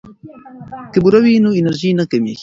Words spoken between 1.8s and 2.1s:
نه